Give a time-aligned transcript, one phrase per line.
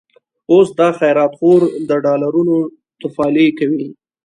[0.51, 2.55] اوس دا خيرات خور، د ډالرونو
[3.01, 3.85] تفالې کوي